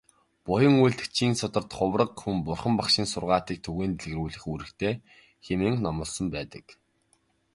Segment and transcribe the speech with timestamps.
[0.45, 4.93] Буян үйлдэгчийн сударт "Хувраг хүн Бурхан багшийн сургаалыг түгээн дэлгэрүүлэх үүрэгтэй"
[5.45, 6.65] хэмээн номлосон байдаг.